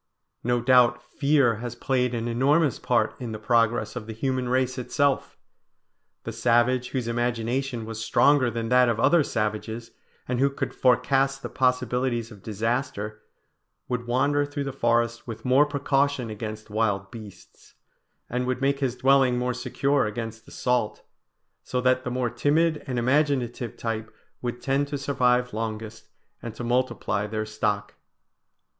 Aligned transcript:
No 0.43 0.61
doubt 0.61 0.99
fear 0.99 1.57
has 1.57 1.75
played 1.75 2.15
an 2.15 2.27
enormous 2.27 2.79
part 2.79 3.13
in 3.21 3.33
the 3.33 3.37
progress 3.37 3.95
of 3.95 4.07
the 4.07 4.13
human 4.15 4.49
race 4.49 4.79
itself. 4.79 5.37
The 6.23 6.31
savage 6.31 6.89
whose 6.89 7.07
imagination 7.07 7.85
was 7.85 8.03
stronger 8.03 8.49
than 8.49 8.69
that 8.69 8.89
of 8.89 8.99
other 8.99 9.23
savages, 9.23 9.91
and 10.27 10.39
who 10.39 10.49
could 10.49 10.73
forecast 10.73 11.43
the 11.43 11.49
possibilities 11.49 12.31
of 12.31 12.41
disaster, 12.41 13.21
would 13.87 14.07
wander 14.07 14.43
through 14.43 14.63
the 14.63 14.73
forest 14.73 15.27
with 15.27 15.45
more 15.45 15.67
precaution 15.67 16.31
against 16.31 16.71
wild 16.71 17.11
beasts, 17.11 17.75
and 18.27 18.47
would 18.47 18.59
make 18.59 18.79
his 18.79 18.95
dwelling 18.95 19.37
more 19.37 19.53
secure 19.53 20.07
against 20.07 20.47
assault; 20.47 21.03
so 21.61 21.79
that 21.79 22.03
the 22.03 22.09
more 22.09 22.31
timid 22.31 22.83
and 22.87 22.97
imaginative 22.97 23.77
type 23.77 24.11
would 24.41 24.63
tend 24.63 24.87
to 24.87 24.97
survive 24.97 25.53
longest 25.53 26.07
and 26.41 26.55
to 26.55 26.63
multiply 26.63 27.27
their 27.27 27.45
stock. 27.45 27.93